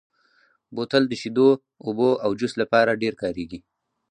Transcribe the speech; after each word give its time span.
بوتل 0.75 1.03
د 1.07 1.13
شیدو، 1.21 1.49
اوبو 1.85 2.09
او 2.23 2.31
جوس 2.39 2.53
لپاره 2.61 2.99
ډېر 3.01 3.13
کارېږي. 3.21 3.59